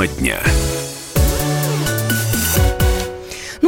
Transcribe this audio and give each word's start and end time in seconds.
Тема 0.00 0.06
дня. 0.06 0.59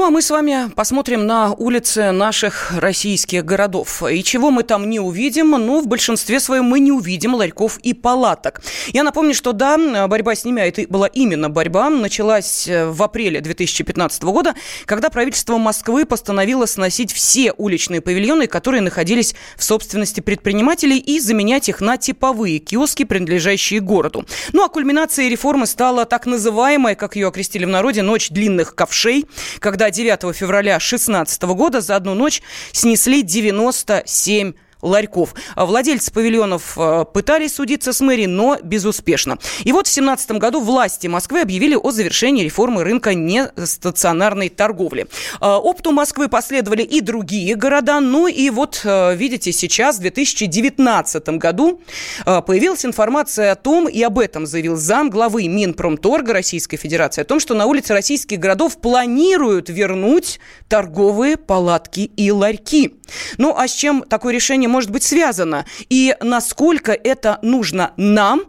Ну, 0.02 0.08
а 0.08 0.10
мы 0.10 0.20
с 0.20 0.30
вами 0.30 0.68
посмотрим 0.74 1.28
на 1.28 1.52
улицы 1.52 2.10
наших 2.10 2.72
российских 2.76 3.44
городов. 3.44 4.02
И 4.02 4.24
чего 4.24 4.50
мы 4.50 4.64
там 4.64 4.90
не 4.90 4.98
увидим? 4.98 5.50
Ну, 5.52 5.80
в 5.80 5.86
большинстве 5.86 6.40
своем 6.40 6.64
мы 6.64 6.80
не 6.80 6.90
увидим 6.90 7.36
ларьков 7.36 7.78
и 7.84 7.94
палаток. 7.94 8.62
Я 8.88 9.04
напомню, 9.04 9.32
что 9.32 9.52
да, 9.52 10.08
борьба 10.08 10.34
с 10.34 10.44
ними, 10.44 10.60
а 10.60 10.66
это 10.66 10.82
была 10.88 11.06
именно 11.06 11.50
борьба, 11.50 11.88
началась 11.88 12.66
э, 12.66 12.86
в 12.86 13.00
апреле 13.00 13.40
2015 13.40 14.24
года, 14.24 14.56
когда 14.86 15.08
правительство 15.08 15.56
Москвы 15.56 16.04
постановило 16.04 16.66
сносить 16.66 17.12
все 17.12 17.52
уличные 17.52 18.00
павильоны, 18.00 18.48
которые 18.48 18.80
находились 18.80 19.36
в 19.56 19.62
собственности 19.62 20.20
предпринимателей, 20.20 20.98
и 20.98 21.20
заменять 21.20 21.68
их 21.68 21.80
на 21.80 21.96
типовые 21.96 22.58
киоски, 22.58 23.04
принадлежащие 23.04 23.78
городу. 23.78 24.26
Ну, 24.52 24.64
а 24.64 24.68
кульминацией 24.68 25.28
реформы 25.28 25.66
стала 25.66 26.06
так 26.06 26.26
называемая, 26.26 26.96
как 26.96 27.14
ее 27.14 27.28
окрестили 27.28 27.66
в 27.66 27.68
народе, 27.68 28.02
«Ночь 28.02 28.30
длинных 28.30 28.74
ковшей», 28.74 29.26
когда 29.60 29.91
9 29.92 30.34
февраля 30.34 30.78
2016 30.78 31.42
года 31.42 31.80
за 31.80 31.96
одну 31.96 32.14
ночь 32.14 32.42
снесли 32.72 33.22
97 33.22 34.54
ларьков. 34.82 35.34
Владельцы 35.56 36.12
павильонов 36.12 36.76
э, 36.76 37.04
пытались 37.12 37.54
судиться 37.54 37.92
с 37.92 38.00
мэрией, 38.00 38.26
но 38.26 38.58
безуспешно. 38.62 39.38
И 39.64 39.72
вот 39.72 39.86
в 39.86 39.94
2017 39.94 40.32
году 40.32 40.60
власти 40.60 41.06
Москвы 41.06 41.40
объявили 41.40 41.76
о 41.76 41.90
завершении 41.92 42.44
реформы 42.44 42.82
рынка 42.84 43.14
нестационарной 43.14 44.48
торговли. 44.48 45.06
Э, 45.40 45.46
опыту 45.54 45.92
Москвы 45.92 46.28
последовали 46.28 46.82
и 46.82 47.00
другие 47.00 47.54
города. 47.54 48.00
Ну 48.00 48.26
и 48.26 48.50
вот, 48.50 48.80
э, 48.84 49.14
видите, 49.14 49.52
сейчас, 49.52 49.96
в 49.98 50.00
2019 50.00 51.38
году, 51.38 51.80
появилась 52.24 52.84
информация 52.84 53.52
о 53.52 53.54
том, 53.54 53.88
и 53.88 54.02
об 54.02 54.18
этом 54.18 54.46
заявил 54.46 54.76
зам 54.76 55.10
главы 55.10 55.46
Минпромторга 55.46 56.32
Российской 56.32 56.76
Федерации, 56.76 57.22
о 57.22 57.24
том, 57.24 57.38
что 57.38 57.54
на 57.54 57.66
улице 57.66 57.92
российских 57.92 58.40
городов 58.40 58.80
планируют 58.80 59.68
вернуть 59.68 60.40
торговые 60.68 61.36
палатки 61.36 62.00
и 62.00 62.30
ларьки. 62.32 62.94
Ну 63.38 63.54
а 63.56 63.68
с 63.68 63.72
чем 63.72 64.02
такое 64.02 64.34
решение 64.34 64.68
может 64.72 64.90
быть 64.90 65.04
связано? 65.04 65.66
И 65.88 66.16
насколько 66.20 66.92
это 66.92 67.38
нужно 67.42 67.92
нам, 67.96 68.42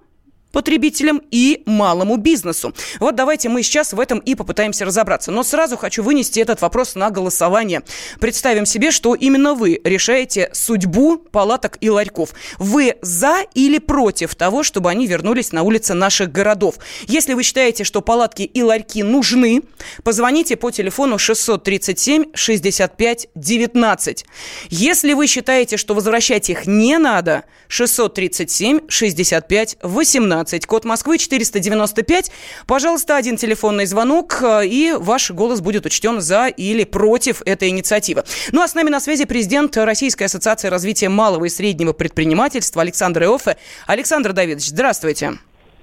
потребителям 0.54 1.22
и 1.32 1.64
малому 1.66 2.16
бизнесу. 2.16 2.74
Вот 3.00 3.16
давайте 3.16 3.50
мы 3.50 3.64
сейчас 3.64 3.92
в 3.92 4.00
этом 4.00 4.20
и 4.20 4.36
попытаемся 4.36 4.86
разобраться. 4.86 5.32
Но 5.32 5.44
сразу 5.44 5.76
хочу 5.76 6.04
вынести 6.04 6.40
этот 6.40 6.62
вопрос 6.62 6.96
на 6.96 7.10
голосование. 7.10 7.82
Представим 8.22 8.66
себе, 8.66 8.92
что 8.92 9.16
именно 9.16 9.56
вы 9.56 9.82
решаете 9.84 10.50
судьбу 10.54 11.18
палаток 11.18 11.78
и 11.82 11.90
ларьков. 11.90 12.30
Вы 12.60 12.96
за 13.02 13.40
или 13.56 13.80
против 13.80 14.36
того, 14.36 14.64
чтобы 14.64 14.92
они 14.92 15.08
вернулись 15.08 15.52
на 15.52 15.64
улицы 15.64 15.96
наших 15.96 16.32
городов? 16.32 16.76
Если 17.08 17.34
вы 17.34 17.42
считаете, 17.42 17.84
что 17.84 18.02
палатки 18.02 18.44
и 18.44 18.62
ларьки 18.62 19.02
нужны, 19.02 19.64
позвоните 20.04 20.56
по 20.56 20.70
телефону 20.70 21.18
637 21.18 22.26
65 22.36 23.28
19. 23.34 24.26
Если 24.70 25.14
вы 25.14 25.26
считаете, 25.26 25.78
что 25.78 25.96
возвращать 25.96 26.52
их 26.52 26.68
не 26.68 27.00
надо, 27.00 27.46
637 27.70 28.82
65 28.88 29.78
18. 29.82 30.43
17, 30.44 30.66
код 30.66 30.86
Москвы 30.86 31.18
495. 31.18 32.32
Пожалуйста, 32.68 33.16
один 33.16 33.38
телефонный 33.38 33.86
звонок, 33.86 34.40
э, 34.42 34.66
и 34.66 34.94
ваш 34.98 35.32
голос 35.32 35.62
будет 35.62 35.86
учтен 35.86 36.22
за 36.22 36.48
или 36.48 36.84
против 36.84 37.42
этой 37.46 37.70
инициативы. 37.70 38.24
Ну 38.52 38.62
а 38.62 38.68
с 38.68 38.76
нами 38.76 38.90
на 38.90 39.00
связи 39.00 39.26
президент 39.26 39.78
Российской 39.78 40.24
ассоциации 40.24 40.68
развития 40.68 41.10
малого 41.10 41.46
и 41.46 41.50
среднего 41.50 41.94
предпринимательства 41.94 42.82
Александр 42.82 43.24
Иоффе. 43.24 43.58
Александр 43.88 44.34
Давидович, 44.34 44.68
здравствуйте. 44.68 45.34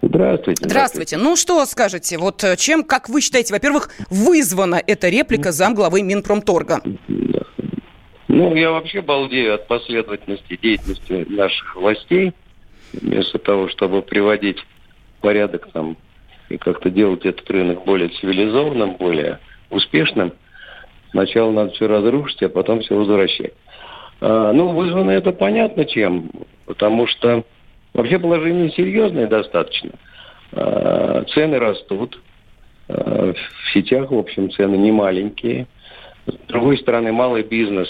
Здравствуйте. 0.02 0.64
Здравствуйте. 0.64 1.17
Ну, 1.17 1.36
что 1.36 1.64
скажете? 1.67 2.18
Вот 2.18 2.45
э, 2.45 2.57
чем, 2.57 2.84
как 2.84 3.08
вы 3.08 3.20
считаете, 3.20 3.52
во-первых, 3.52 3.90
вызвана 4.11 4.83
эта 4.86 5.08
реплика 5.08 5.52
замглавы 5.52 6.02
Минпромторга? 6.02 6.80
Ну, 8.29 8.55
я 8.55 8.70
вообще 8.70 9.01
балдею 9.02 9.55
от 9.55 9.67
последовательности 9.68 10.58
деятельности 10.63 11.27
наших 11.29 11.77
властей 11.77 12.33
вместо 12.92 13.39
того, 13.39 13.68
чтобы 13.68 14.02
приводить 14.02 14.58
порядок 15.20 15.68
там 15.73 15.96
и 16.48 16.58
как-то 16.58 16.90
делать 16.90 17.24
этот 17.24 17.48
рынок 17.51 17.84
более 17.84 18.08
цивилизованным, 18.08 18.96
более 18.96 19.39
успешным, 19.70 20.33
сначала 21.11 21.51
надо 21.52 21.73
все 21.73 21.86
разрушить, 21.86 22.42
а 22.42 22.48
потом 22.48 22.80
все 22.80 22.96
возвращать. 22.96 23.52
А, 24.20 24.52
ну, 24.52 24.68
вызвано 24.68 25.11
это 25.11 25.33
понятно 25.33 25.84
чем, 25.84 26.30
потому 26.67 27.06
что 27.06 27.45
вообще 27.95 28.18
положение 28.18 28.70
серьезное 28.70 29.27
достаточно. 29.27 29.90
А, 30.52 31.24
цены 31.24 31.58
растут, 31.58 32.20
а, 32.89 33.33
в 33.33 33.72
сетях, 33.72 34.11
в 34.11 34.18
общем, 34.18 34.51
цены 34.51 34.77
не 34.77 34.92
маленькие. 34.92 35.67
С 36.27 36.48
другой 36.48 36.78
стороны, 36.78 37.12
малый 37.12 37.42
бизнес 37.42 37.89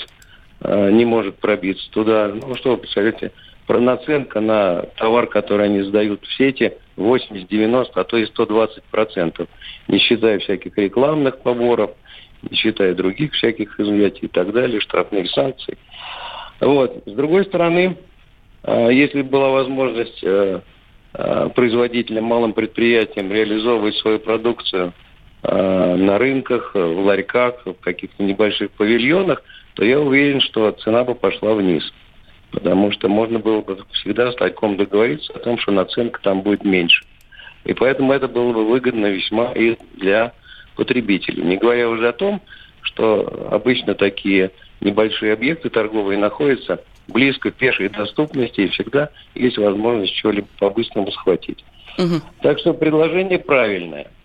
а, 0.60 0.90
не 0.90 1.04
может 1.04 1.36
пробиться 1.36 1.90
туда. 1.90 2.28
Ну, 2.28 2.54
что 2.56 2.72
вы 2.72 2.78
представляете, 2.78 3.32
наценка 3.78 4.40
на 4.40 4.82
товар, 4.96 5.26
который 5.26 5.66
они 5.66 5.82
сдают 5.82 6.24
в 6.24 6.36
сети, 6.36 6.72
80, 6.96 7.48
90, 7.48 8.00
а 8.00 8.04
то 8.04 8.16
и 8.16 8.26
120 8.26 8.82
процентов, 8.84 9.48
не 9.88 9.98
считая 9.98 10.38
всяких 10.38 10.76
рекламных 10.76 11.38
поборов, 11.38 11.92
не 12.42 12.56
считая 12.56 12.94
других 12.94 13.32
всяких 13.34 13.78
изъятий 13.78 14.26
и 14.26 14.28
так 14.28 14.52
далее, 14.52 14.80
штрафных 14.80 15.30
санкций. 15.30 15.78
Вот. 16.60 17.02
С 17.06 17.12
другой 17.12 17.44
стороны, 17.44 17.96
а, 18.62 18.88
если 18.88 19.22
была 19.22 19.50
возможность 19.50 20.22
э, 20.22 20.60
а, 21.12 21.48
производителям, 21.50 22.24
малым 22.24 22.52
предприятиям 22.52 23.32
реализовывать 23.32 23.96
свою 23.96 24.18
продукцию 24.18 24.92
а, 25.42 25.96
на 25.96 26.18
рынках, 26.18 26.74
в 26.74 27.00
ларьках, 27.00 27.64
в 27.64 27.74
каких-то 27.74 28.22
небольших 28.22 28.70
павильонах, 28.72 29.42
то 29.74 29.84
я 29.84 30.00
уверен, 30.00 30.40
что 30.40 30.70
цена 30.72 31.04
бы 31.04 31.14
пошла 31.14 31.54
вниз. 31.54 31.82
Потому 32.50 32.90
что 32.92 33.08
можно 33.08 33.38
было 33.38 33.60
бы 33.60 33.78
всегда 33.92 34.32
с 34.32 34.36
тайком 34.36 34.76
договориться 34.76 35.32
о 35.32 35.38
том, 35.38 35.58
что 35.58 35.72
наценка 35.72 36.20
там 36.22 36.42
будет 36.42 36.64
меньше. 36.64 37.04
И 37.64 37.74
поэтому 37.74 38.12
это 38.12 38.26
было 38.26 38.52
бы 38.52 38.64
выгодно 38.64 39.06
весьма 39.06 39.52
и 39.52 39.76
для 39.94 40.32
потребителей. 40.76 41.42
Не 41.42 41.56
говоря 41.56 41.88
уже 41.88 42.08
о 42.08 42.12
том, 42.12 42.40
что 42.82 43.48
обычно 43.50 43.94
такие 43.94 44.50
небольшие 44.80 45.34
объекты 45.34 45.68
торговые 45.68 46.18
находятся 46.18 46.82
близко 47.08 47.50
к 47.50 47.54
пешей 47.54 47.88
доступности, 47.88 48.62
и 48.62 48.68
всегда 48.68 49.10
есть 49.34 49.58
возможность 49.58 50.14
чего-либо 50.14 50.48
по-быстрому 50.58 51.10
схватить. 51.12 51.64
Угу. 51.98 52.20
Так 52.42 52.58
что 52.60 52.72
предложение 52.72 53.38
правильное– 53.38 54.06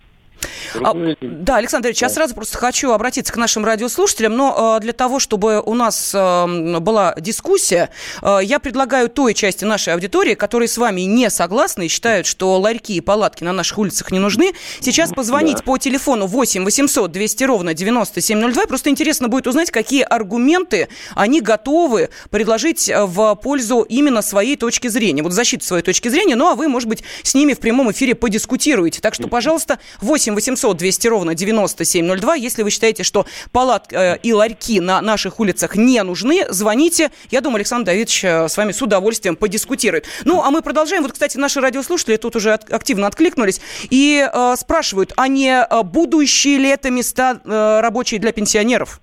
а, 0.82 0.94
да, 1.22 1.58
Александр 1.58 1.88
Ильич, 1.88 2.00
да. 2.00 2.08
я 2.08 2.10
сразу 2.10 2.36
просто 2.36 2.58
хочу 2.58 2.92
обратиться 2.92 3.32
к 3.32 3.38
нашим 3.38 3.66
радиослушателям, 3.66 4.36
но 4.36 4.78
э, 4.78 4.82
для 4.82 4.94
того, 4.94 5.20
чтобы 5.20 5.62
у 5.62 5.74
нас 5.74 6.12
э, 6.14 6.80
была 6.80 7.16
дискуссия, 7.18 7.90
э, 8.22 8.40
я 8.44 8.60
предлагаю 8.60 9.10
той 9.10 9.34
части 9.34 9.66
нашей 9.66 9.94
аудитории, 9.94 10.34
которые 10.34 10.68
с 10.68 10.78
вами 10.78 11.02
не 11.02 11.30
согласны 11.30 11.86
и 11.86 11.88
считают, 11.88 12.28
что 12.28 12.60
ларьки 12.60 12.94
и 12.94 13.02
палатки 13.02 13.44
на 13.44 13.54
наших 13.54 13.78
улицах 13.78 14.12
не 14.12 14.20
нужны, 14.20 14.54
сейчас 14.80 15.12
позвонить 15.12 15.58
да. 15.58 15.64
по 15.64 15.78
телефону 15.78 16.28
8 16.28 16.64
800 16.64 17.12
200 17.12 17.44
ровно 17.44 17.74
9702. 17.74 18.66
Просто 18.66 18.90
интересно 18.90 19.28
будет 19.28 19.48
узнать, 19.48 19.72
какие 19.72 20.02
аргументы 20.04 20.90
они 21.16 21.42
готовы 21.42 22.10
предложить 22.30 22.92
в 22.94 23.36
пользу 23.36 23.82
именно 23.82 24.22
своей 24.22 24.56
точки 24.58 24.88
зрения. 24.88 25.24
Вот 25.24 25.32
защиту 25.32 25.66
своей 25.66 25.84
точки 25.84 26.10
зрения, 26.10 26.36
ну 26.36 26.50
а 26.50 26.56
вы, 26.56 26.68
может 26.68 26.90
быть, 26.90 27.04
с 27.24 27.34
ними 27.34 27.54
в 27.54 27.60
прямом 27.60 27.92
эфире 27.92 28.16
подискутируете. 28.16 29.02
Так 29.02 29.14
что, 29.14 29.28
пожалуйста, 29.28 29.80
8 30.02 30.25
800 30.34 30.78
200 30.78 31.08
ровно 31.08 31.36
9702. 31.36 32.36
Если 32.36 32.64
вы 32.64 32.72
считаете, 32.72 33.04
что 33.04 33.26
палатки 33.52 33.96
э, 33.96 34.18
и 34.24 34.34
ларьки 34.34 34.80
на 34.80 35.02
наших 35.02 35.40
улицах 35.40 35.76
не 35.76 36.02
нужны, 36.04 36.46
звоните. 36.50 37.12
Я 37.32 37.42
думаю, 37.42 37.58
Александр 37.58 37.88
Давидович 37.88 38.24
э, 38.24 38.48
с 38.48 38.58
вами 38.58 38.72
с 38.72 38.82
удовольствием 38.82 39.36
подискутирует. 39.36 40.06
Ну, 40.26 40.42
а 40.42 40.52
мы 40.52 40.62
продолжаем. 40.62 41.04
Вот, 41.04 41.14
кстати, 41.14 41.38
наши 41.38 41.62
радиослушатели 41.62 42.18
тут 42.18 42.36
уже 42.36 42.54
активно 42.54 43.08
откликнулись 43.08 43.62
и 43.90 44.26
э, 44.26 44.56
спрашивают, 44.58 45.14
а 45.18 45.28
не 45.28 45.52
э, 45.52 45.84
будущие 45.84 46.58
ли 46.58 46.70
это 46.70 46.90
места 46.90 47.40
э, 47.44 47.80
рабочие 47.82 48.20
для 48.20 48.32
пенсионеров? 48.32 49.02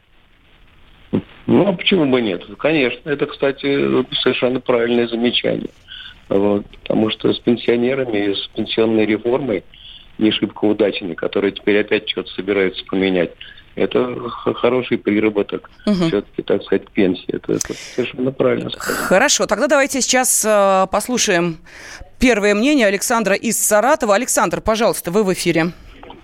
Ну, 1.46 1.68
а 1.68 1.72
почему 1.72 2.06
бы 2.06 2.22
нет? 2.22 2.42
Конечно, 2.58 3.10
это, 3.10 3.26
кстати, 3.26 4.04
совершенно 4.22 4.60
правильное 4.60 5.08
замечание. 5.08 5.70
Вот, 6.28 6.64
потому 6.82 7.10
что 7.10 7.32
с 7.32 7.38
пенсионерами, 7.40 8.32
с 8.32 8.48
пенсионной 8.54 9.04
реформой– 9.04 9.64
не 10.18 10.30
шибко 10.30 10.64
удачный, 10.64 11.14
который 11.14 11.52
теперь 11.52 11.80
опять 11.80 12.08
что-то 12.08 12.30
собирается 12.32 12.84
поменять. 12.86 13.32
Это 13.74 14.14
хороший 14.28 14.98
приработок. 14.98 15.70
Угу. 15.86 15.94
Все-таки, 15.94 16.42
так 16.42 16.62
сказать, 16.62 16.90
пенсии. 16.90 17.24
Это, 17.28 17.52
это 17.52 17.74
совершенно 17.94 18.30
правильно 18.30 18.68
сказано. 18.70 19.06
Хорошо, 19.06 19.46
тогда 19.46 19.66
давайте 19.66 20.02
сейчас 20.02 20.44
э, 20.46 20.86
послушаем 20.90 21.58
первое 22.18 22.54
мнение 22.54 22.86
Александра 22.86 23.34
из 23.34 23.58
Саратова. 23.58 24.14
Александр, 24.14 24.60
пожалуйста, 24.60 25.10
вы 25.10 25.24
в 25.24 25.32
эфире. 25.32 25.72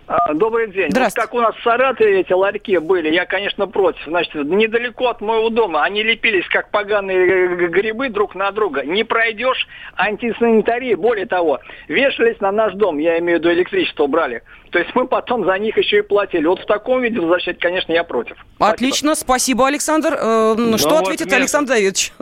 А, 0.08 0.32
добрый 0.32 0.72
день. 0.72 0.88
Вот 0.90 1.12
как 1.12 1.34
у 1.34 1.40
нас 1.40 1.54
в 1.54 1.62
Саратове 1.62 2.20
эти 2.20 2.32
ларьки 2.32 2.78
были, 2.78 3.12
я, 3.12 3.26
конечно, 3.26 3.66
против. 3.66 4.02
Значит, 4.06 4.34
недалеко 4.36 5.08
от 5.08 5.20
моего 5.20 5.50
дома 5.50 5.84
они 5.84 6.02
лепились, 6.02 6.48
как 6.48 6.70
поганые 6.70 7.68
грибы 7.68 8.08
друг 8.08 8.34
на 8.34 8.50
друга. 8.50 8.84
Не 8.84 9.04
пройдешь 9.04 9.68
антисанитарии. 9.96 10.94
Более 10.94 11.26
того, 11.26 11.60
вешались 11.88 12.40
на 12.40 12.50
наш 12.50 12.72
дом, 12.72 12.96
я 12.96 13.18
имею 13.18 13.38
в 13.38 13.42
виду 13.42 13.52
электричество 13.52 14.06
брали. 14.06 14.42
То 14.70 14.78
есть 14.78 14.94
мы 14.94 15.06
потом 15.06 15.44
за 15.44 15.58
них 15.58 15.76
еще 15.76 15.98
и 15.98 16.02
платили. 16.02 16.46
Вот 16.46 16.60
в 16.60 16.66
таком 16.66 17.02
виде 17.02 17.20
возвращать, 17.20 17.58
конечно, 17.58 17.92
я 17.92 18.02
против. 18.02 18.36
Отлично, 18.58 19.14
спасибо, 19.14 19.66
Александр. 19.66 20.14
Э, 20.18 20.54
ну, 20.56 20.78
что 20.78 20.90
вот 20.90 21.02
ответит 21.02 21.26
вместо, 21.26 21.36
Александр 21.36 21.68
Давидович? 21.74 22.12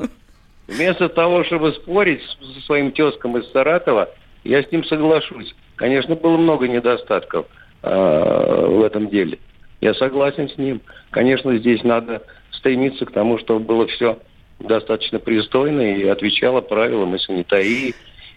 Вместо 0.67 1.09
того, 1.09 1.44
чтобы 1.44 1.73
спорить 1.73 2.23
со 2.23 2.61
своим 2.62 2.91
тезком 2.91 3.37
из 3.38 3.49
Саратова, 3.53 4.09
я 4.43 4.65
с 4.65 4.73
ним 4.73 4.83
соглашусь. 4.85 5.55
Конечно, 5.77 6.17
было 6.17 6.37
много 6.37 6.67
недостатков. 6.67 7.47
Э, 7.87 8.67
в 8.67 8.83
этом 8.83 9.09
деле. 9.09 9.38
Я 9.81 9.94
согласен 9.94 10.49
с 10.49 10.59
ним. 10.59 10.81
Конечно, 11.11 11.56
здесь 11.56 11.85
надо 11.85 12.23
стремиться 12.50 13.06
к 13.06 13.12
тому, 13.12 13.38
чтобы 13.38 13.61
было 13.61 13.87
все 13.87 14.19
достаточно 14.59 15.21
пристойно 15.21 15.94
и 15.94 16.05
отвечало 16.09 16.62
правилам 16.62 17.15
и 17.15 17.19
санитарии, 17.19 17.94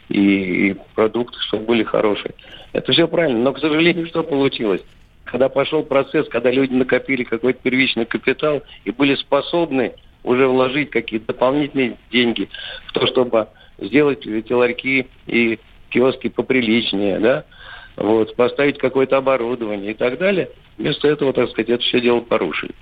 и, 0.10 0.70
и 0.70 0.76
продукты, 0.94 1.40
чтобы 1.48 1.66
были 1.66 1.84
хорошие. 1.84 2.36
Это 2.74 2.92
все 2.92 3.08
правильно. 3.08 3.40
Но, 3.40 3.54
к 3.54 3.60
сожалению, 3.60 4.06
что 4.06 4.22
получилось? 4.22 4.82
Когда 5.24 5.50
пошел 5.50 5.82
процесс, 5.82 6.28
когда 6.30 6.52
люди 6.52 6.74
накопили 6.74 7.24
какой-то 7.24 7.60
первичный 7.64 8.06
капитал 8.06 8.62
и 8.86 8.92
были 8.92 9.16
способны 9.16 9.94
уже 10.24 10.48
вложить 10.48 10.92
какие-то 10.92 11.28
дополнительные 11.28 11.98
деньги 12.12 12.50
в 12.86 12.94
то, 12.94 13.08
чтобы 13.08 13.48
сделать 13.80 14.28
эти 14.28 14.54
ларьки 14.54 15.08
и 15.26 15.60
киоски 15.90 16.30
поприличнее, 16.30 17.20
да, 17.20 17.46
вот, 18.00 18.36
поставить 18.36 18.78
какое-то 18.78 19.18
оборудование 19.18 19.92
и 19.92 19.94
так 19.94 20.18
далее. 20.18 20.50
Вместо 20.78 21.08
этого, 21.08 21.34
так 21.34 21.50
сказать, 21.50 21.70
это 21.70 21.84
все 21.84 22.00
дело 22.00 22.22
порушили. 22.22 22.74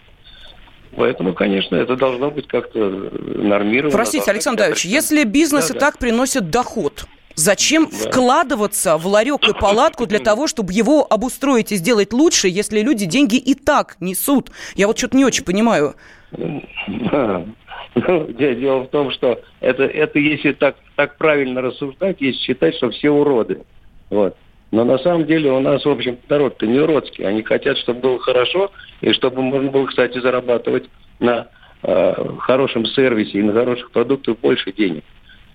Поэтому, 0.96 1.34
конечно, 1.34 1.76
это 1.76 1.96
должно 1.96 2.32
быть 2.32 2.48
как-то 2.48 2.80
нормировано. 2.80 3.96
Простите, 3.96 4.32
Александр 4.32 4.60
Давидович, 4.60 4.86
если 4.86 5.24
бизнес 5.24 5.70
да, 5.70 5.76
и 5.76 5.80
так 5.80 5.98
приносит 5.98 6.50
доход, 6.50 7.06
Зачем 7.36 7.86
да. 7.86 8.10
вкладываться 8.10 8.98
в 8.98 9.06
ларек 9.06 9.48
и 9.48 9.54
палатку 9.54 10.08
для 10.08 10.18
того, 10.18 10.48
чтобы 10.48 10.74
его 10.74 11.06
обустроить 11.08 11.72
и 11.72 11.76
сделать 11.76 12.12
лучше, 12.12 12.48
если 12.48 12.82
люди 12.82 13.06
деньги 13.06 13.36
и 13.36 13.54
так 13.54 13.96
несут? 14.00 14.50
Я 14.74 14.88
вот 14.88 14.98
что-то 14.98 15.18
не 15.18 15.26
очень 15.26 15.44
понимаю. 15.44 15.96
Ну, 17.96 18.28
дело 18.28 18.82
в 18.82 18.90
том, 18.90 19.10
что 19.10 19.42
это, 19.60 19.84
это 19.84 20.20
если 20.20 20.52
так, 20.52 20.76
так 20.96 21.18
правильно 21.18 21.62
рассуждать, 21.62 22.18
если 22.20 22.40
считать, 22.42 22.76
что 22.76 22.92
все 22.92 23.10
уроды. 23.10 23.64
Вот. 24.12 24.36
Но 24.72 24.84
на 24.84 24.98
самом 25.00 25.26
деле 25.26 25.52
у 25.52 25.60
нас, 25.60 25.86
в 25.86 25.90
общем, 25.90 26.18
народ-то 26.28 26.68
не 26.68 26.80
уродский. 26.80 27.26
Они 27.26 27.42
хотят, 27.44 27.78
чтобы 27.78 28.02
было 28.02 28.20
хорошо, 28.20 28.72
и 29.02 29.14
чтобы 29.14 29.42
можно 29.42 29.72
было, 29.72 29.86
кстати, 29.86 30.20
зарабатывать 30.20 30.86
на 31.20 31.48
э, 31.84 32.14
хорошем 32.40 32.86
сервисе 32.86 33.40
и 33.40 33.44
на 33.44 33.54
хороших 33.54 33.92
продуктах 33.92 34.38
больше 34.40 34.74
денег. 34.74 35.04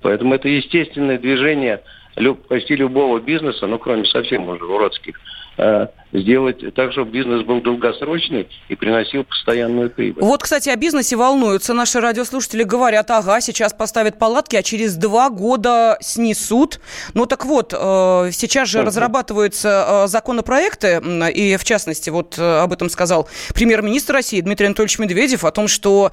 Поэтому 0.01 0.35
это 0.35 0.49
естественное 0.49 1.19
движение 1.19 1.83
люб, 2.17 2.47
почти 2.49 2.75
любого 2.75 3.21
бизнеса, 3.21 3.67
ну, 3.67 3.79
кроме 3.79 4.05
совсем 4.07 4.49
уже 4.49 4.65
уродских, 4.65 5.21
Э, 5.59 5.87
сделать 6.13 6.75
так, 6.75 6.93
чтобы 6.93 7.11
бизнес 7.11 7.45
был 7.45 7.61
долгосрочный 7.61 8.49
и 8.69 8.75
приносил 8.75 9.25
постоянную 9.25 9.91
прибыль. 9.91 10.23
Вот, 10.23 10.43
кстати, 10.43 10.69
о 10.69 10.77
бизнесе 10.77 11.17
волнуются. 11.17 11.75
Наши 11.75 12.01
радиослушатели 12.01 12.63
говорят, 12.63 13.11
ага, 13.11 13.41
сейчас 13.41 13.73
поставят 13.73 14.19
палатки, 14.19 14.57
а 14.57 14.63
через 14.63 14.97
два 14.97 15.31
года 15.31 15.97
снесут. 16.01 16.81
Ну 17.15 17.27
так 17.27 17.47
вот, 17.47 17.75
э, 17.77 18.31
сейчас 18.33 18.69
же 18.69 18.83
разрабатываются 18.83 20.05
э, 20.05 20.07
законопроекты, 20.09 21.01
и 21.35 21.57
в 21.57 21.65
частности, 21.65 22.11
вот 22.11 22.39
об 22.39 22.73
этом 22.73 22.91
сказал 22.91 23.29
премьер-министр 23.55 24.15
России 24.15 24.41
Дмитрий 24.41 24.67
Анатольевич 24.67 24.99
Медведев, 24.99 25.45
о 25.45 25.51
том, 25.51 25.69
что 25.69 26.13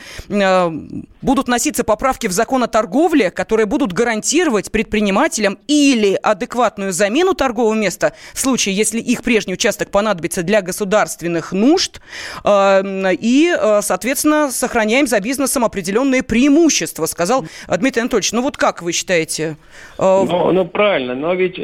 будут 1.21 1.47
носиться 1.47 1.83
поправки 1.83 2.27
в 2.27 2.31
закон 2.31 2.63
о 2.63 2.67
торговле, 2.67 3.31
которые 3.31 3.65
будут 3.65 3.93
гарантировать 3.93 4.71
предпринимателям 4.71 5.57
или 5.67 6.13
адекватную 6.13 6.93
замену 6.93 7.33
торгового 7.33 7.73
места 7.73 8.13
в 8.33 8.39
случае, 8.39 8.75
если 8.75 8.99
их 8.99 9.23
прежний 9.23 9.53
участок 9.53 9.88
понадобится 9.91 10.43
для 10.43 10.61
государственных 10.61 11.51
нужд, 11.51 12.01
э, 12.43 12.81
и, 13.19 13.49
э, 13.49 13.81
соответственно, 13.81 14.51
сохраняем 14.51 15.07
за 15.07 15.19
бизнесом 15.19 15.65
определенные 15.65 16.23
преимущества, 16.23 17.05
сказал 17.05 17.45
Дмитрий 17.67 18.01
Анатольевич. 18.01 18.31
Ну 18.31 18.41
вот 18.41 18.57
как 18.57 18.81
вы 18.81 18.91
считаете? 18.91 19.57
Э, 19.97 20.25
ну, 20.27 20.51
ну 20.51 20.65
правильно, 20.65 21.15
но 21.15 21.33
ведь 21.33 21.55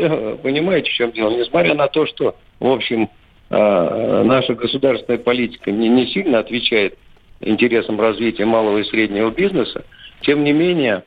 понимаете, 0.42 0.90
в 0.90 0.94
чем 0.94 1.12
дело? 1.12 1.32
Несмотря 1.32 1.74
на 1.76 1.88
то, 1.88 2.06
что, 2.06 2.36
в 2.60 2.68
общем, 2.68 3.10
наша 3.50 4.56
государственная 4.56 5.20
политика 5.20 5.72
не, 5.72 5.88
не 5.88 6.08
сильно 6.08 6.40
отвечает 6.40 6.98
интересам 7.42 8.02
развития 8.02 8.46
малого 8.46 8.80
и 8.80 8.84
среднего 8.86 9.30
бизнеса, 9.30 9.84
тем 10.22 10.44
не 10.44 10.52
менее 10.52 11.04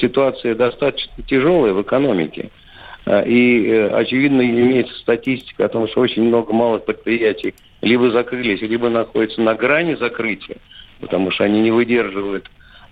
ситуация 0.00 0.54
достаточно 0.54 1.22
тяжелая 1.24 1.72
в 1.72 1.82
экономике. 1.82 2.50
А, 3.06 3.22
и, 3.22 3.66
э, 3.66 3.88
очевидно, 3.88 4.42
имеется 4.42 4.94
статистика 4.98 5.64
о 5.64 5.68
том, 5.68 5.88
что 5.88 6.00
очень 6.00 6.22
много 6.24 6.52
малых 6.52 6.84
предприятий 6.84 7.54
либо 7.80 8.10
закрылись, 8.10 8.60
либо 8.60 8.90
находятся 8.90 9.40
на 9.40 9.54
грани 9.54 9.94
закрытия, 9.94 10.58
потому 11.00 11.30
что 11.30 11.44
они 11.44 11.60
не 11.60 11.70
выдерживают 11.70 12.50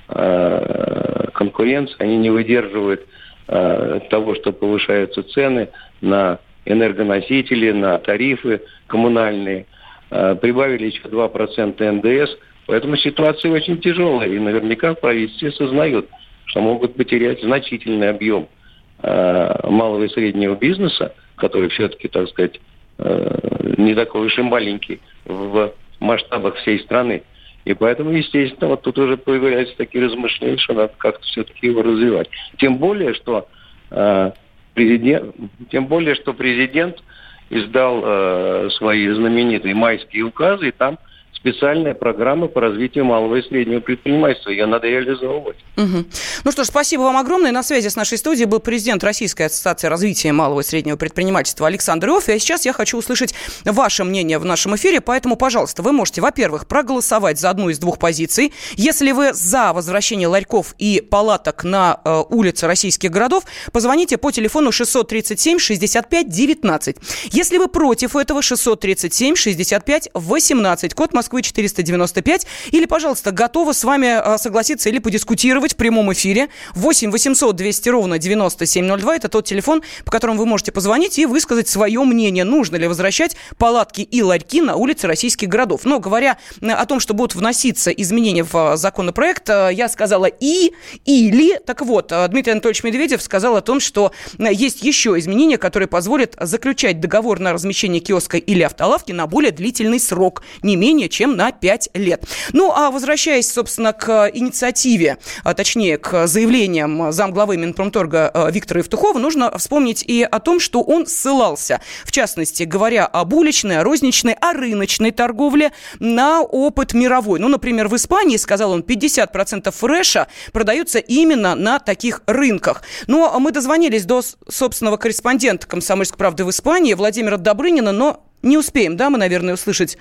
э, 0.08 1.26
конкуренции, 1.34 1.96
они 1.98 2.16
не 2.16 2.30
выдерживают 2.30 3.06
э, 3.48 4.00
того, 4.08 4.34
что 4.34 4.52
повышаются 4.52 5.22
цены 5.22 5.68
на 6.00 6.38
энергоносители, 6.64 7.70
на 7.72 7.98
тарифы 7.98 8.62
коммунальные. 8.86 9.66
Э, 10.10 10.36
прибавили 10.40 10.86
еще 10.86 11.02
2% 11.02 11.92
НДС, 11.92 12.34
поэтому 12.66 12.96
ситуация 12.96 13.52
очень 13.52 13.78
тяжелая, 13.78 14.30
и 14.30 14.38
наверняка 14.38 14.94
в 14.94 15.00
правительстве 15.00 15.52
сознают, 15.52 16.08
что 16.46 16.62
могут 16.62 16.94
потерять 16.94 17.42
значительный 17.42 18.08
объем 18.08 18.48
Э, 18.48 18.57
малого 19.02 20.04
и 20.04 20.08
среднего 20.08 20.56
бизнеса, 20.56 21.14
который 21.38 21.68
все-таки, 21.70 22.08
так 22.08 22.28
сказать, 22.28 22.60
э, 22.98 23.74
не 23.78 23.94
такой 23.94 24.26
уж 24.26 24.38
и 24.38 24.42
маленький 24.42 25.00
в 25.24 25.72
масштабах 26.00 26.56
всей 26.56 26.80
страны. 26.80 27.22
И 27.64 27.74
поэтому, 27.74 28.10
естественно, 28.10 28.68
вот 28.68 28.82
тут 28.82 28.98
уже 28.98 29.16
появляются 29.16 29.76
такие 29.76 30.04
размышления, 30.04 30.58
что 30.58 30.74
надо 30.74 30.92
как-то 30.96 31.24
все-таки 31.24 31.66
его 31.66 31.82
развивать. 31.82 32.28
Тем 32.58 32.78
более, 32.78 33.14
что 33.14 33.46
э, 33.90 34.32
президент, 34.74 35.34
тем 35.70 35.86
более, 35.86 36.14
что 36.14 36.32
президент 36.32 37.02
издал 37.50 38.02
э, 38.04 38.70
свои 38.72 39.08
знаменитые 39.08 39.74
майские 39.74 40.24
указы, 40.24 40.68
и 40.68 40.72
там 40.72 40.98
специальная 41.40 41.94
программа 41.94 42.48
по 42.48 42.60
развитию 42.60 43.04
малого 43.04 43.36
и 43.36 43.42
среднего 43.42 43.80
предпринимательства. 43.80 44.50
Ее 44.50 44.66
надо 44.66 44.88
реализовывать. 44.88 45.56
Угу. 45.76 46.04
Ну 46.44 46.52
что 46.52 46.64
ж, 46.64 46.66
спасибо 46.66 47.02
вам 47.02 47.16
огромное. 47.16 47.52
На 47.52 47.62
связи 47.62 47.88
с 47.88 47.96
нашей 47.96 48.18
студией 48.18 48.46
был 48.46 48.58
президент 48.58 49.04
Российской 49.04 49.44
ассоциации 49.44 49.86
развития 49.86 50.32
малого 50.32 50.60
и 50.60 50.64
среднего 50.64 50.96
предпринимательства 50.96 51.66
Александр 51.68 52.08
Иоффи. 52.08 52.32
А 52.32 52.38
сейчас 52.38 52.66
я 52.66 52.72
хочу 52.72 52.98
услышать 52.98 53.34
ваше 53.64 54.04
мнение 54.04 54.38
в 54.38 54.44
нашем 54.44 54.74
эфире. 54.74 55.00
Поэтому, 55.00 55.36
пожалуйста, 55.36 55.82
вы 55.82 55.92
можете, 55.92 56.20
во-первых, 56.20 56.66
проголосовать 56.66 57.38
за 57.38 57.50
одну 57.50 57.68
из 57.68 57.78
двух 57.78 57.98
позиций. 57.98 58.52
Если 58.74 59.12
вы 59.12 59.32
за 59.32 59.72
возвращение 59.72 60.26
ларьков 60.26 60.74
и 60.78 61.00
палаток 61.00 61.62
на 61.62 62.00
э, 62.04 62.22
улицы 62.28 62.66
российских 62.66 63.10
городов, 63.10 63.44
позвоните 63.72 64.18
по 64.18 64.32
телефону 64.32 64.72
637 64.72 65.58
65 65.58 66.28
19. 66.28 66.96
Если 67.30 67.58
вы 67.58 67.68
против 67.68 68.16
этого, 68.16 68.42
637 68.42 69.36
65 69.36 70.10
18. 70.14 70.94
Код 70.94 71.12
Москвы 71.12 71.27
Москвы 71.28 71.42
495. 71.42 72.46
Или, 72.70 72.86
пожалуйста, 72.86 73.32
готова 73.32 73.72
с 73.72 73.84
вами 73.84 74.08
а, 74.08 74.38
согласиться 74.38 74.88
или 74.88 74.98
подискутировать 74.98 75.74
в 75.74 75.76
прямом 75.76 76.10
эфире. 76.14 76.48
8 76.74 77.10
800 77.10 77.54
200 77.54 77.88
ровно 77.90 78.18
9702. 78.18 79.16
Это 79.16 79.28
тот 79.28 79.44
телефон, 79.44 79.82
по 80.06 80.10
которому 80.10 80.38
вы 80.38 80.46
можете 80.46 80.72
позвонить 80.72 81.18
и 81.18 81.26
высказать 81.26 81.68
свое 81.68 82.02
мнение. 82.04 82.44
Нужно 82.44 82.76
ли 82.76 82.86
возвращать 82.86 83.36
палатки 83.58 84.00
и 84.00 84.22
ларьки 84.22 84.62
на 84.62 84.76
улицы 84.76 85.06
российских 85.06 85.48
городов. 85.48 85.82
Но 85.84 86.00
говоря 86.00 86.38
о 86.62 86.86
том, 86.86 86.98
что 86.98 87.12
будут 87.12 87.34
вноситься 87.34 87.90
изменения 87.90 88.44
в 88.44 88.54
а, 88.56 88.76
законопроект, 88.78 89.50
а, 89.50 89.68
я 89.68 89.90
сказала 89.90 90.26
и, 90.26 90.72
или. 91.04 91.58
Так 91.58 91.82
вот, 91.82 92.10
Дмитрий 92.30 92.52
Анатольевич 92.52 92.84
Медведев 92.84 93.20
сказал 93.20 93.54
о 93.56 93.60
том, 93.60 93.80
что 93.80 94.12
есть 94.38 94.82
еще 94.82 95.18
изменения, 95.18 95.58
которые 95.58 95.88
позволят 95.88 96.36
заключать 96.40 97.00
договор 97.00 97.38
на 97.38 97.52
размещение 97.52 98.00
киоска 98.00 98.38
или 98.38 98.62
автолавки 98.62 99.12
на 99.12 99.26
более 99.26 99.52
длительный 99.52 100.00
срок, 100.00 100.42
не 100.62 100.76
менее 100.76 101.10
чем 101.18 101.34
на 101.36 101.50
5 101.50 101.90
лет. 101.94 102.22
Ну, 102.52 102.72
а 102.72 102.92
возвращаясь, 102.92 103.50
собственно, 103.50 103.92
к 103.92 104.30
инициативе, 104.32 105.18
а 105.42 105.52
точнее, 105.52 105.98
к 105.98 106.28
заявлениям 106.28 107.10
замглавы 107.10 107.56
Минпромторга 107.56 108.30
э, 108.32 108.52
Виктора 108.52 108.78
Евтухова, 108.78 109.18
нужно 109.18 109.50
вспомнить 109.58 110.04
и 110.06 110.22
о 110.22 110.38
том, 110.38 110.60
что 110.60 110.80
он 110.80 111.08
ссылался, 111.08 111.80
в 112.04 112.12
частности, 112.12 112.62
говоря 112.62 113.04
об 113.04 113.32
уличной, 113.32 113.82
розничной, 113.82 114.34
о 114.34 114.52
рыночной 114.52 115.10
торговле 115.10 115.72
на 115.98 116.42
опыт 116.42 116.94
мировой. 116.94 117.40
Ну, 117.40 117.48
например, 117.48 117.88
в 117.88 117.96
Испании, 117.96 118.36
сказал 118.36 118.70
он, 118.70 118.82
50% 118.82 119.72
фреша 119.72 120.28
продаются 120.52 121.00
именно 121.00 121.56
на 121.56 121.80
таких 121.80 122.22
рынках. 122.26 122.82
Но 123.08 123.40
мы 123.40 123.50
дозвонились 123.50 124.04
до 124.04 124.22
собственного 124.48 124.98
корреспондента 124.98 125.66
«Комсомольской 125.66 126.16
правды» 126.16 126.44
в 126.44 126.50
Испании, 126.50 126.94
Владимира 126.94 127.38
Добрынина, 127.38 127.90
но 127.90 128.27
Не 128.42 128.56
успеем, 128.56 128.96
да, 128.96 129.10
мы, 129.10 129.18
наверное, 129.18 129.54
услышать 129.54 129.98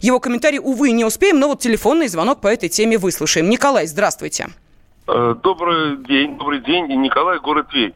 его 0.00 0.20
комментарий. 0.20 0.58
Увы, 0.58 0.90
не 0.92 1.04
успеем, 1.04 1.40
но 1.40 1.48
вот 1.48 1.60
телефонный 1.60 2.08
звонок 2.08 2.40
по 2.40 2.48
этой 2.48 2.68
теме 2.68 2.98
выслушаем. 2.98 3.48
Николай, 3.48 3.86
здравствуйте. 3.86 4.48
Э, 5.06 5.34
добрый 5.42 5.96
день, 6.04 6.36
добрый 6.36 6.60
день. 6.60 6.86
Николай, 7.00 7.38
город 7.38 7.68
Тверь. 7.68 7.94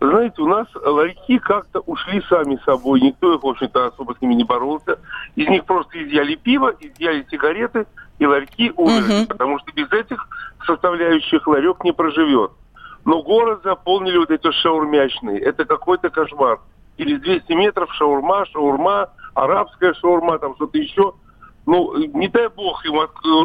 Знаете, 0.00 0.42
у 0.42 0.46
нас 0.46 0.66
ларьки 0.74 1.38
как-то 1.38 1.80
ушли 1.80 2.22
сами 2.28 2.58
собой. 2.64 3.00
Никто 3.00 3.34
их, 3.34 3.42
в 3.42 3.46
общем-то, 3.46 3.86
особо 3.86 4.14
с 4.14 4.20
ними 4.20 4.34
не 4.34 4.44
боролся. 4.44 4.98
Из 5.36 5.48
них 5.48 5.64
просто 5.64 6.02
изъяли 6.02 6.34
пиво, 6.36 6.74
изъяли 6.80 7.26
сигареты, 7.30 7.86
и 8.18 8.26
ларьки 8.26 8.72
умерли. 8.76 9.22
Угу. 9.22 9.26
Потому 9.28 9.58
что 9.58 9.72
без 9.72 9.90
этих 9.92 10.28
составляющих 10.66 11.46
ларек 11.46 11.82
не 11.84 11.92
проживет. 11.92 12.52
Но 13.04 13.22
город 13.22 13.62
заполнили 13.64 14.18
вот 14.18 14.30
эти 14.30 14.50
шаурмячные. 14.52 15.40
Это 15.40 15.64
какой-то 15.64 16.10
кошмар. 16.10 16.60
Через 16.96 17.20
200 17.20 17.52
метров 17.52 17.92
шаурма, 17.94 18.46
шаурма, 18.46 19.08
арабская 19.34 19.94
шаурма, 19.94 20.38
там 20.38 20.54
что-то 20.56 20.78
еще. 20.78 21.14
Ну, 21.66 21.96
не 21.96 22.28
дай 22.28 22.48
бог 22.48 22.84
им 22.84 22.94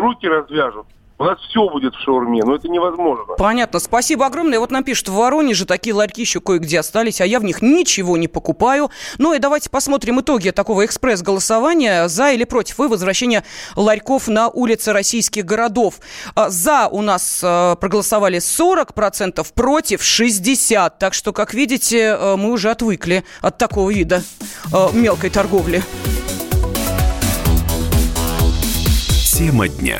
руки 0.02 0.28
развяжут. 0.28 0.88
У 1.20 1.24
нас 1.24 1.40
все 1.50 1.68
будет 1.68 1.96
в 1.96 2.04
шаурме, 2.04 2.44
но 2.44 2.56
это 2.56 2.68
невозможно. 2.68 3.34
Понятно. 3.38 3.80
Спасибо 3.80 4.28
огромное. 4.28 4.60
Вот 4.60 4.70
нам 4.70 4.84
пишут, 4.84 5.10
в 5.10 5.14
Воронеже 5.14 5.66
такие 5.66 5.96
ларьки 5.96 6.22
еще 6.22 6.40
кое-где 6.40 6.80
остались, 6.80 7.22
а 7.22 7.26
я 7.26 7.40
в 7.40 7.44
них 7.44 7.64
ничего 7.64 8.18
не 8.18 8.28
покупаю. 8.28 8.92
Ну 9.18 9.34
и 9.34 9.40
давайте 9.40 9.72
посмотрим 9.72 10.20
итоги 10.20 10.52
такого 10.52 10.86
экспресс-голосования. 10.86 12.08
За 12.08 12.32
или 12.32 12.44
против 12.44 12.78
вы 12.78 12.88
возвращения 12.88 13.44
ларьков 13.76 14.28
на 14.28 14.50
улицы 14.50 14.94
российских 14.94 15.44
городов. 15.44 15.96
А, 16.36 16.50
за 16.50 16.88
у 16.88 17.02
нас 17.02 17.42
а, 17.44 17.76
проголосовали 17.78 18.38
40%, 18.38 19.44
против 19.56 20.02
60%. 20.02 20.92
Так 21.00 21.16
что, 21.16 21.34
как 21.34 21.56
видите, 21.56 22.12
а, 22.12 22.38
мы 22.38 22.52
уже 22.52 22.70
отвыкли 22.70 23.24
от 23.42 23.58
такого 23.58 23.90
вида 23.90 24.22
мелкой 24.94 25.32
торговли. 25.32 25.82
Тема 29.34 29.68
дня. 29.68 30.00